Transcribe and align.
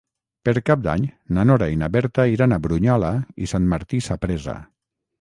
Per 0.47 0.53
Cap 0.69 0.81
d'Any 0.87 1.03
na 1.37 1.43
Nora 1.51 1.69
i 1.75 1.79
na 1.83 1.91
Berta 1.97 2.27
iran 2.39 2.57
a 2.57 2.61
Brunyola 2.67 3.15
i 3.45 3.55
Sant 3.55 3.73
Martí 3.75 4.05
Sapresa. 4.11 4.61